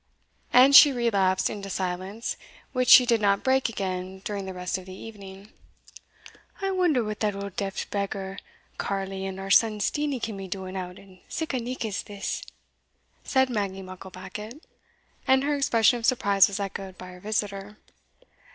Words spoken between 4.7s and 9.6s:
of the evening. "I wonder what that auld daft beggar carle and our